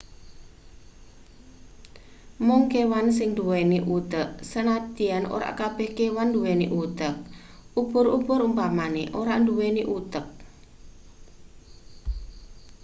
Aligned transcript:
mung 2.45 2.63
kewan 2.71 3.07
sing 3.17 3.29
nduweni 3.33 3.77
utek 3.97 4.27
sanadyan 4.51 5.23
ora 5.35 5.49
kabeh 5.59 5.89
kewan 5.97 6.27
nduweni 6.29 6.65
utek 6.83 7.15
ubur-ubur 7.81 8.39
umpamane 8.49 9.03
ora 9.21 9.33
nduweni 9.41 9.81
utek 9.97 10.25